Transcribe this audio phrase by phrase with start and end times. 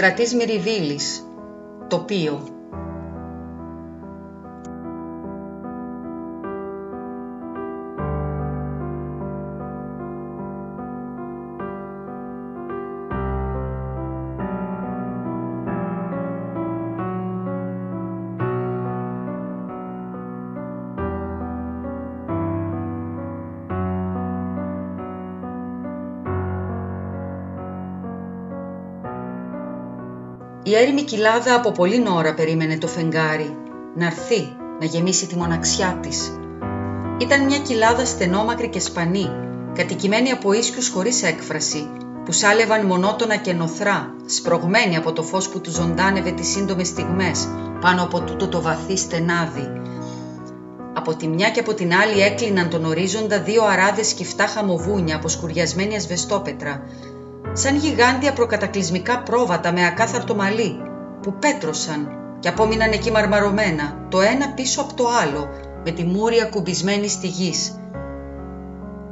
[0.00, 1.26] Στρατής Μυριβίλης
[1.88, 2.59] Τοπίο
[30.70, 33.56] Η έρημη κοιλάδα από πολύ ώρα περίμενε το φεγγάρι
[33.94, 36.38] να έρθει, να γεμίσει τη μοναξιά της.
[37.18, 39.30] Ήταν μια κοιλάδα στενόμακρη και σπανή,
[39.74, 41.90] κατοικημένη από ίσκιους χωρίς έκφραση,
[42.24, 47.48] που σάλευαν μονότονα και νοθρά, σπρωγμένοι από το φως που του ζωντάνευε τις σύντομες στιγμές,
[47.80, 49.72] πάνω από τούτο το βαθύ στενάδι.
[50.94, 55.28] Από τη μια και από την άλλη έκλειναν τον ορίζοντα δύο αράδες σκυφτά χαμοβούνια από
[55.28, 56.82] σκουριασμένη ασβεστόπετρα,
[57.52, 60.76] σαν γιγάντια προκατακλυσμικά πρόβατα με ακάθαρτο μαλλί,
[61.22, 62.08] που πέτρωσαν
[62.40, 65.48] και απόμειναν εκεί μαρμαρωμένα, το ένα πίσω από το άλλο,
[65.84, 67.74] με τη μούρια κουμπισμένη στη γης.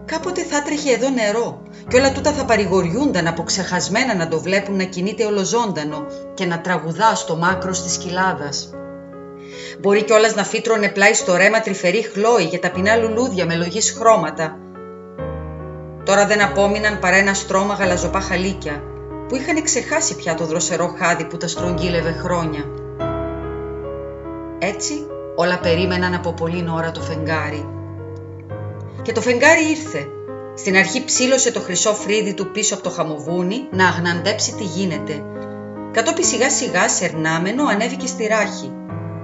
[0.04, 4.76] Κάποτε θα τρέχει εδώ νερό και όλα τούτα θα παρηγοριούνταν από ξεχασμένα να το βλέπουν
[4.76, 8.70] να κινείται ολοζώντανο και να τραγουδά στο μάκρο της κοιλάδας.
[9.80, 14.58] Μπορεί κιόλας να φύτρωνε πλάι στο ρέμα τρυφερή χλώη για ταπεινά λουλούδια με λογής χρώματα
[16.08, 18.82] Τώρα δεν απόμειναν παρά ένα στρώμα γαλαζοπά χαλίκια
[19.28, 22.64] που είχαν ξεχάσει πια το δροσερό χάδι που τα στρογγύλευε χρόνια.
[24.58, 27.68] Έτσι όλα περίμεναν από πολύ ώρα το φεγγάρι.
[29.02, 30.06] Και το φεγγάρι ήρθε.
[30.54, 35.22] Στην αρχή ψήλωσε το χρυσό φρύδι του πίσω από το χαμοβούνι να αγναντέψει τι γίνεται.
[35.92, 38.72] Κατόπιν σιγά σιγά σερνάμενο ανέβηκε στη ράχη.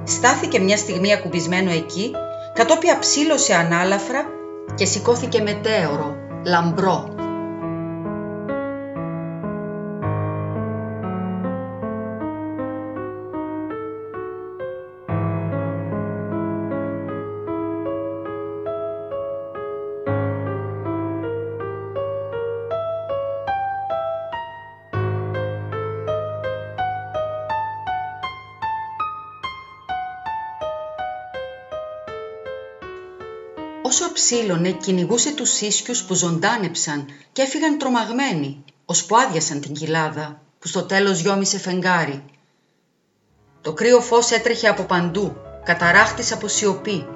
[0.04, 2.10] Στάθηκε μια στιγμή ακουμπισμένο εκεί,
[2.54, 4.24] κατόπιν αψήλωσε ανάλαφρα
[4.74, 7.13] και σηκώθηκε μετέωρο l'ambrò.
[33.94, 40.68] Όσο ψήλωνε, κυνηγούσε τους ίσκιους που ζωντάνεψαν και έφυγαν τρομαγμένοι, ώσπου άδειασαν την κοιλάδα, που
[40.68, 42.24] στο τέλος γιόμισε φεγγάρι.
[43.60, 47.06] Το κρύο φως έτρεχε από παντού, καταράχτης από σιωπή.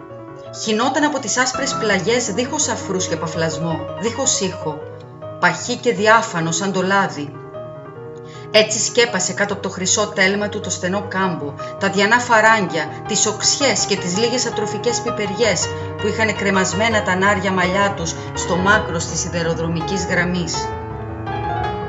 [0.62, 4.78] Χινόταν από τις άσπρες πλαγιές δίχως αφρούς και παφλασμό, δίχως ήχο,
[5.40, 7.32] παχύ και διάφανο σαν το λάδι,
[8.50, 13.26] έτσι σκέπασε κάτω από το χρυσό τέλμα του το στενό κάμπο, τα διανά φαράγγια, τις
[13.26, 15.66] οξιές και τις λίγες ατροφικές πιπεριές
[16.00, 20.68] που είχαν κρεμασμένα τα νάρια μαλλιά τους στο μάκρος της σιδεροδρομικής γραμμής.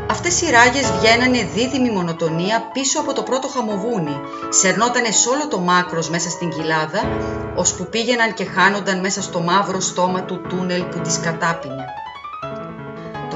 [0.10, 5.60] Αυτές οι ράγες βγαίνανε δίδυμη μονοτονία πίσω από το πρώτο χαμοβούνι, σερνότανε σ' όλο το
[5.60, 7.02] μάκρος μέσα στην κοιλάδα,
[7.56, 11.86] ώσπου πήγαιναν και χάνονταν μέσα στο μαύρο στόμα του τούνελ που τις κατάπινε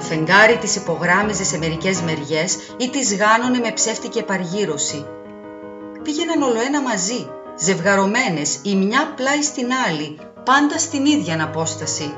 [0.03, 5.05] φεγγάρι της υπογράμμιζε σε μερικές μεριές ή τις γάνωνε με ψεύτικη επαργύρωση.
[6.03, 12.15] Πήγαιναν ολοένα μαζί, ζευγαρωμένες η μια πλάι στην άλλη, πάντα στην ίδια απόσταση.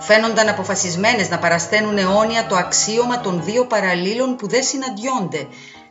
[0.00, 5.46] Φαίνονταν αποφασισμένες να παρασταίνουν αιώνια το αξίωμα των δύο παραλλήλων που δεν συναντιόνται,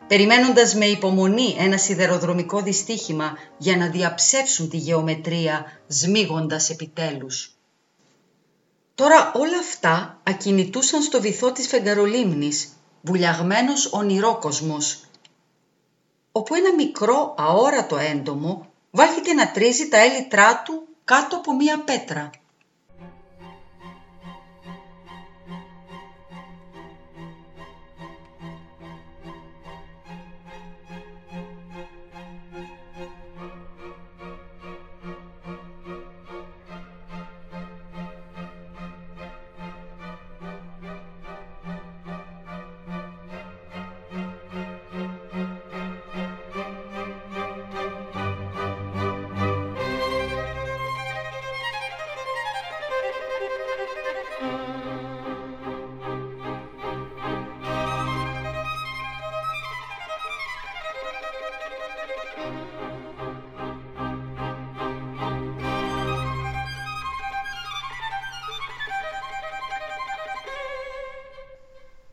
[0.07, 7.60] περιμένοντας με υπομονή ένα σιδεροδρομικό δυστύχημα για να διαψεύσουν τη γεωμετρία, σμίγοντας επιτέλους.
[8.95, 12.69] Τώρα όλα αυτά ακινητούσαν στο βυθό της φεγγαρολίμνης,
[13.01, 15.03] βουλιαγμένος ονειρόκοσμος,
[16.31, 22.29] όπου ένα μικρό αόρατο έντομο βάχηκε να τρίζει τα έλιτρά του κάτω από μία πέτρα.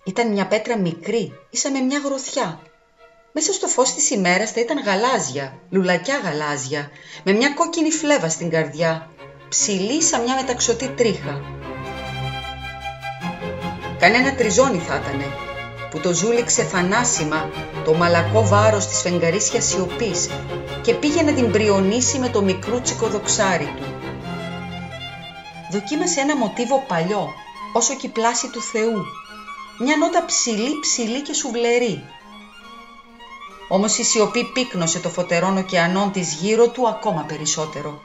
[0.09, 2.61] Ήταν μια πέτρα μικρή, ίσα με μια γροθιά.
[3.33, 6.91] Μέσα στο φως της ημέρας θα ήταν γαλάζια, λουλακιά γαλάζια,
[7.25, 9.11] με μια κόκκινη φλέβα στην καρδιά,
[9.49, 11.41] ψηλή σαν μια μεταξωτή τρίχα.
[13.99, 15.27] Κανένα τριζόνι θα ήτανε.
[15.91, 17.51] που το ζούληξε θανάσιμα
[17.85, 20.29] το μαλακό βάρος της φεγγαρίσιας σιωπής
[20.83, 23.85] και πήγε να την πριονίσει με το μικρούτσικο δοξάρι του.
[25.71, 27.35] Δοκίμασε ένα μοτίβο παλιό,
[27.73, 29.05] όσο και η πλάση του Θεού,
[29.79, 32.05] μια νότα ψηλή ψηλή και σουβλερή.
[33.69, 38.01] Όμως η σιωπή πύκνωσε το φωτερόν ωκεανόν της γύρω του ακόμα περισσότερο.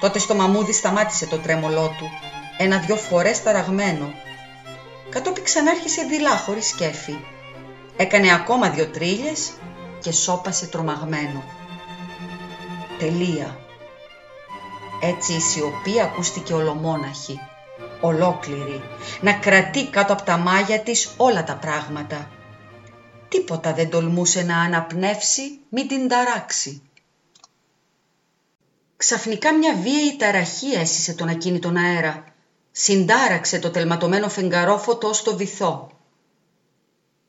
[0.00, 2.10] Τότε στο μαμούδι σταμάτησε το τρέμολό του,
[2.58, 4.14] ένα-δυο φορές ταραγμένο.
[5.10, 7.16] Κατόπιν ξανάρχισε δειλά χωρίς σκέφη.
[7.96, 9.50] Έκανε ακόμα δυο τρίλιες
[10.00, 11.42] και σώπασε τρομαγμένο.
[12.98, 13.58] Τελεία.
[15.00, 17.40] Έτσι η σιωπή ακούστηκε ολομόναχη,
[18.00, 18.82] ολόκληρη,
[19.20, 22.30] να κρατεί κάτω από τα μάγια της όλα τα πράγματα.
[23.28, 26.82] Τίποτα δεν τολμούσε να αναπνεύσει, μην την ταράξει.
[28.96, 32.24] Ξαφνικά μια βίαιη ταραχή έσυσε τον ακίνητον αέρα.
[32.70, 35.90] Συντάραξε το τελματωμένο φεγγαρόφωτο ως το βυθό.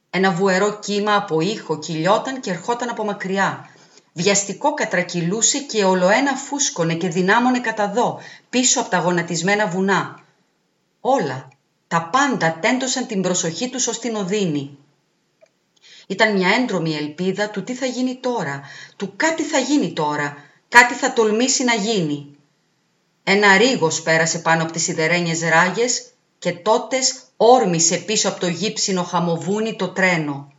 [0.09, 3.69] Ένα βουερό κύμα από ήχο κυλιόταν και ερχόταν από μακριά.
[4.13, 8.19] Βιαστικό κατρακυλούσε και ολοένα φούσκωνε και δυνάμωνε κατά δω,
[8.49, 10.20] πίσω από τα γονατισμένα βουνά.
[11.01, 11.47] Όλα,
[11.87, 14.77] τα πάντα τέντωσαν την προσοχή τους ως την οδύνη.
[16.07, 18.61] Ήταν μια έντρομη ελπίδα του τι θα γίνει τώρα,
[18.95, 20.37] του κάτι θα γίνει τώρα,
[20.69, 22.35] κάτι θα τολμήσει να γίνει.
[23.23, 29.03] Ένα ρίγος πέρασε πάνω από τις σιδερένιες ράγες και τότες όρμησε πίσω από το γύψινο
[29.03, 30.50] χαμοβούνι το τρένο.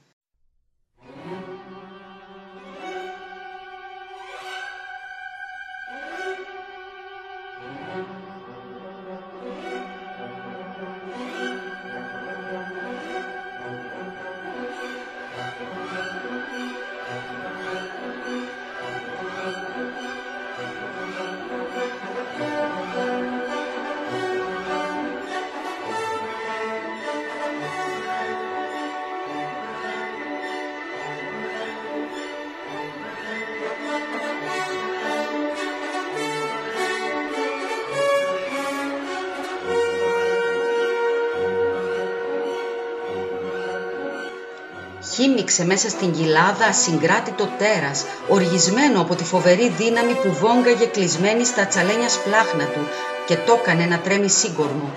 [45.22, 51.66] Χύμιξε μέσα στην κοιλάδα ασυγκράτητο τέρας, οργισμένο από τη φοβερή δύναμη που βόγκαγε κλεισμένη στα
[51.66, 52.88] τσαλένια σπλάχνα του
[53.26, 54.92] και το έκανε να τρέμει σύγκορμο.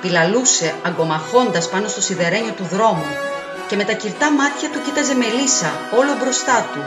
[0.00, 3.06] Πιλαλούσε αγκομαχώντας πάνω στο σιδερένιο του δρόμου
[3.68, 6.82] και με τα κυρτά μάτια του κοίταζε Μελίσσα όλο μπροστά του.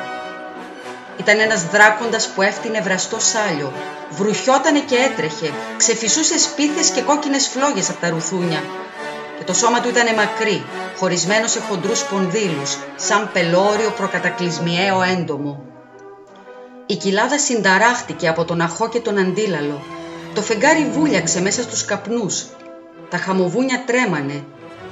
[1.20, 3.74] Ήταν ένας δράκοντας που έφτιανε βραστό σάλιο,
[4.10, 8.62] βρουχιότανε και έτρεχε, ξεφυσούσε σπίθες και κόκκινες φλόγες από τα ρουθούνια
[9.42, 10.64] και το σώμα του ήταν μακρύ,
[10.98, 15.66] χωρισμένος σε χοντρούς σπονδύλους, σαν πελώριο προκατακλυσμιαίο έντομο.
[16.86, 19.84] Η κοιλάδα συνταράχτηκε από τον αχό και τον αντίλαλο.
[20.34, 22.46] Το φεγγάρι βούλιαξε μέσα στους καπνούς.
[23.10, 24.44] Τα χαμοβούνια τρέμανε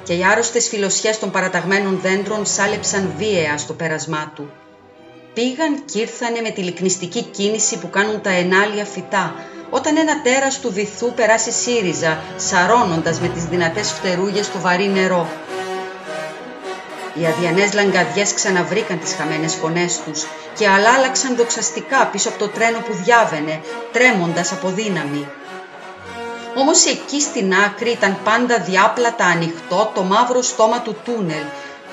[0.03, 4.51] και οι άρρωστες φιλοσιές των παραταγμένων δέντρων σάλεψαν βίαια στο πέρασμά του.
[5.33, 9.35] Πήγαν κι ήρθανε με τη λυκνιστική κίνηση που κάνουν τα ενάλια φυτά,
[9.69, 15.29] όταν ένα τέρας του βυθού περάσει σύριζα, σαρώνοντας με τις δυνατές φτερούγες το βαρύ νερό.
[17.13, 20.25] Οι αδιανές λαγκαδιές ξαναβρήκαν τις χαμένες φωνές τους
[20.57, 25.27] και αλάλαξαν δοξαστικά πίσω από το τρένο που διάβαινε, τρέμοντας από δύναμη.
[26.55, 31.43] Όμως εκεί στην άκρη ήταν πάντα διάπλατα ανοιχτό το μαύρο στόμα του τούνελ,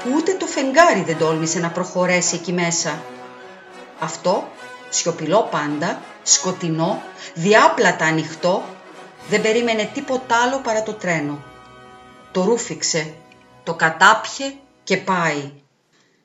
[0.03, 3.03] που ούτε το φεγγάρι δεν τόλμησε να προχωρέσει εκεί μέσα.
[3.99, 4.49] Αυτό,
[4.89, 7.03] σιωπηλό πάντα, σκοτεινό,
[7.35, 8.65] διάπλατα ανοιχτό,
[9.29, 11.43] δεν περίμενε τίποτα άλλο παρά το τρένο.
[12.33, 13.15] Το ρούφηξε,
[13.63, 15.53] το κατάπιε και πάει.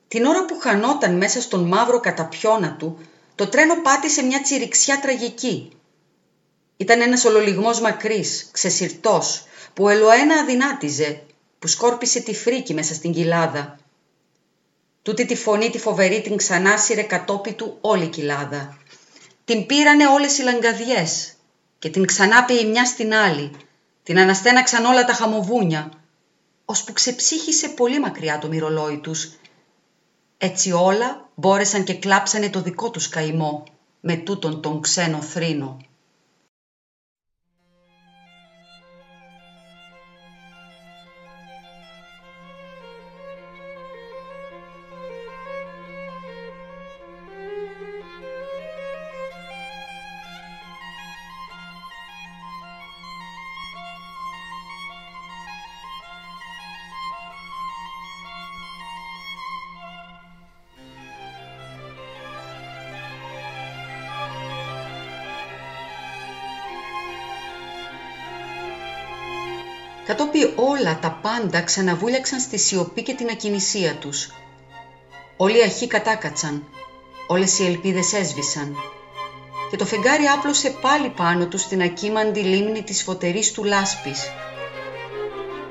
[0.08, 2.98] Την ώρα που χανόταν μέσα στον μαύρο καταπιώνα του,
[3.34, 5.72] το τρένο πάτησε μια τσιριξιά τραγική.
[6.76, 11.22] Ήταν ένας ολολιγμός μακρύς, ξεσυρτός, που ελοένα αδυνάτιζε,
[11.58, 13.78] που σκόρπισε τη φρίκη μέσα στην κοιλάδα.
[15.02, 18.76] Τούτη τη φωνή τη φοβερή την ξανάσυρε κατόπι του όλη η κοιλάδα.
[19.44, 21.32] Την πήρανε όλες οι λαγκαδιές
[21.78, 23.50] και την ξανά η μια στην άλλη.
[24.02, 25.90] Την αναστέναξαν όλα τα χαμοβούνια,
[26.64, 29.30] ώσπου ξεψύχησε πολύ μακριά το μυρολόι τους.
[30.38, 33.64] Έτσι όλα μπόρεσαν και κλάψανε το δικό τους καημό
[34.00, 35.76] με τούτον τον ξένο θρήνο.
[70.12, 74.30] Κατόπι όλα τα πάντα ξαναβούλιαξαν στη σιωπή και την ακινησία τους.
[75.36, 76.64] Όλοι οι αρχοί κατάκατσαν,
[77.26, 78.76] όλες οι ελπίδες έσβησαν
[79.70, 84.30] και το φεγγάρι άπλωσε πάλι πάνω τους στην ακίμαντη λίμνη της φωτερής του λάσπης.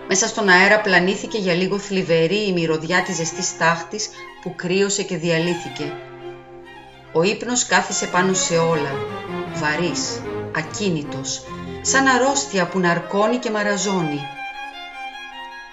[0.07, 4.09] Μέσα στον αέρα πλανήθηκε για λίγο θλιβερή η μυρωδιά της ζεστής τάχτης
[4.41, 5.93] που κρύωσε και διαλύθηκε.
[7.13, 8.91] Ο ύπνος κάθισε πάνω σε όλα,
[9.53, 10.21] βαρύς,
[10.55, 11.43] ακίνητος,
[11.81, 14.27] σαν αρρώστια που ναρκώνει και μαραζώνει.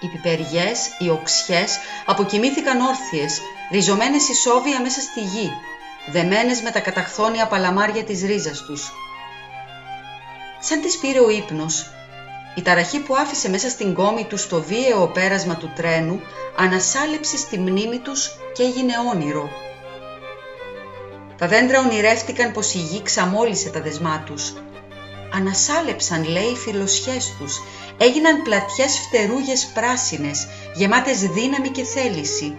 [0.01, 5.51] Οι πιπεριές, οι οξιές αποκοιμήθηκαν όρθιες, ριζωμένες ισόβια μέσα στη γη,
[6.11, 8.91] δεμένες με τα καταχθόνια παλαμάρια της ρίζας τους.
[10.59, 11.91] Σαν τις πήρε ο ύπνος,
[12.55, 16.21] η ταραχή που άφησε μέσα στην κόμη τους στο βίαιο πέρασμα του τρένου
[16.57, 19.49] ανασάλεψε στη μνήμη τους και έγινε όνειρο.
[21.37, 24.53] Τα δέντρα ονειρεύτηκαν πως η γη ξαμόλυσε τα δεσμά τους.
[25.33, 27.61] Ανασάλεψαν, λέει, οι φιλοσιές τους.
[27.97, 32.57] Έγιναν πλατιές φτερούγες πράσινες, γεμάτες δύναμη και θέληση.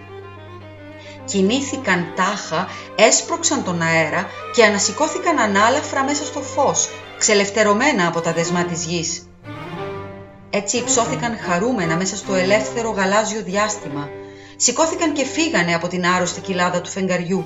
[1.25, 8.63] Κινήθηκαν τάχα, έσπρωξαν τον αέρα και ανασηκώθηκαν ανάλαφρα μέσα στο φως, ξελευθερωμένα από τα δεσμά
[8.63, 9.25] της γης.
[10.49, 14.09] Έτσι υψώθηκαν χαρούμενα μέσα στο ελεύθερο γαλάζιο διάστημα.
[14.55, 17.45] Σηκώθηκαν και φύγανε από την άρρωστη κοιλάδα του φεγγαριού.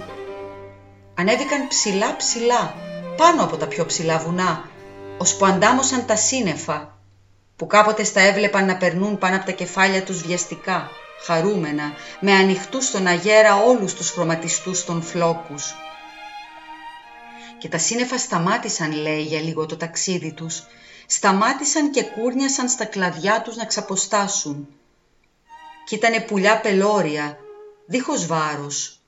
[1.15, 2.74] Ανέβηκαν ψηλά ψηλά,
[3.17, 4.70] πάνω από τα πιο ψηλά βουνά,
[5.17, 6.98] ώσπου αντάμωσαν τα σύννεφα,
[7.55, 10.89] που κάποτε στα έβλεπαν να περνούν πάνω από τα κεφάλια τους βιαστικά,
[11.25, 15.75] χαρούμενα, με ανοιχτούς στον αγέρα όλους τους χρωματιστούς των φλόκους.
[17.57, 20.63] Και τα σύννεφα σταμάτησαν, λέει, για λίγο το ταξίδι τους,
[21.05, 24.67] σταμάτησαν και κούρνιασαν στα κλαδιά τους να ξαποστάσουν.
[25.86, 27.38] Κι ήτανε πουλιά πελώρια,
[27.86, 29.00] δίχως βάρος.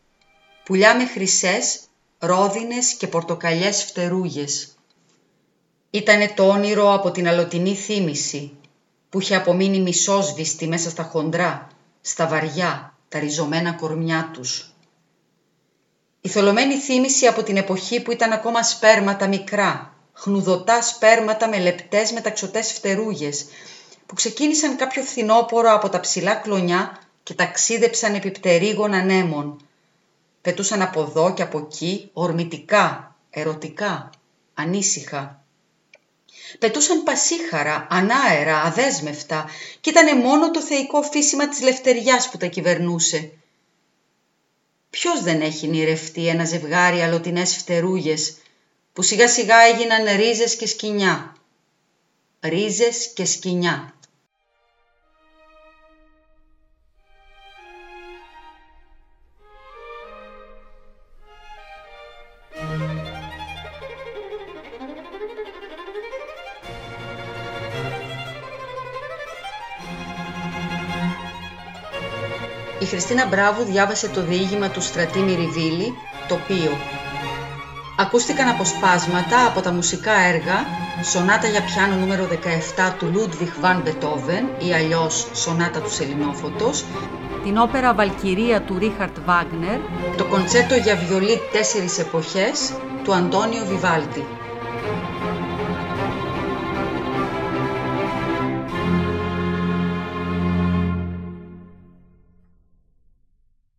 [0.64, 1.80] Πουλιά με χρυσές,
[2.20, 4.77] ρόδινες και πορτοκαλιές φτερούγες.
[5.90, 8.52] Ήτανε το όνειρο από την αλωτινή θύμηση,
[9.10, 11.68] που είχε απομείνει μισόσβηστη μέσα στα χοντρά,
[12.02, 14.72] στα βαριά, τα ριζωμένα κορμιά τους.
[16.22, 22.12] Η θολωμένη θύμηση από την εποχή που ήταν ακόμα σπέρματα μικρά, χνουδωτά σπέρματα με λεπτές
[22.12, 23.46] μεταξωτές φτερούγες,
[24.06, 29.62] που ξεκίνησαν κάποιο φθινόπορο από τα ψηλά κλονιά και ταξίδεψαν επί πτερίγων ανέμων.
[30.42, 34.10] Πετούσαν από εδώ και από εκεί, ορμητικά, ερωτικά,
[34.54, 35.42] ανήσυχα.
[36.60, 39.50] Πετούσαν πασίχαρα, ανάερα, αδέσμευτα
[39.82, 43.32] και ήταν μόνο το θεϊκό φύσιμα της λευτεριάς που τα κυβερνούσε.
[44.90, 48.38] Ποιος δεν έχει νηρευτεί ένα ζευγάρι αλωτινές φτερούγες
[48.94, 51.36] που σιγά σιγά έγιναν ρίζες και σκοινιά;
[52.40, 53.97] Ρίζες και σκοινιά.
[72.88, 75.94] Χριστίνα Μπράβου διάβασε το διήγημα του Στρατή Ριβίλη,
[76.34, 76.72] οποίο
[78.00, 80.66] Ακούστηκαν αποσπάσματα από τα μουσικά έργα
[81.04, 82.28] Σονάτα για πιάνο νούμερο
[82.78, 86.86] 17 του Λούντβιχ Βαν Μπετόβεν ή αλλιώς Σονάτα του Σελινόφωτος,
[87.44, 89.80] την όπερα Βαλκυρία του Ρίχαρτ Βάγνερ,
[90.18, 94.26] το κοντσέρτο για βιολί τέσσερις εποχές του Αντώνιο Βιβάλτη.